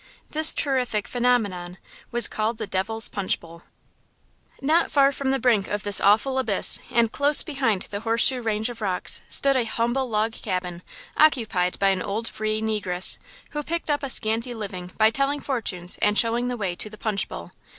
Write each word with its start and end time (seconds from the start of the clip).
This 0.31 0.55
terrific 0.55 1.07
phenomenon 1.07 1.77
was 2.09 2.27
called 2.27 2.57
the 2.57 2.65
Devil's 2.65 3.07
Punch 3.07 3.39
Bowl. 3.39 3.61
Not 4.59 4.89
far 4.89 5.11
from 5.11 5.29
the 5.29 5.37
brink 5.37 5.67
of 5.67 5.83
this 5.83 6.01
awful 6.01 6.39
abyss, 6.39 6.79
and 6.89 7.11
close 7.11 7.43
behind 7.43 7.83
the 7.83 7.99
horseshoe 7.99 8.41
range 8.41 8.71
of 8.71 8.81
rocks, 8.81 9.21
stood 9.29 9.55
a 9.55 9.63
humble 9.63 10.09
log 10.09 10.31
cabin, 10.33 10.81
occupied 11.17 11.77
by 11.77 11.89
an 11.89 12.01
old 12.01 12.27
free 12.27 12.63
negress, 12.63 13.19
who 13.51 13.61
picked 13.61 13.91
up 13.91 14.01
a 14.01 14.09
scanty 14.09 14.55
living 14.55 14.91
by 14.97 15.11
telling 15.11 15.39
fortunes 15.39 15.99
and 16.01 16.17
showing 16.17 16.47
the 16.47 16.57
way 16.57 16.73
to 16.73 16.89
the 16.89 16.97
Punch 16.97 17.27
Bowl. 17.27 17.51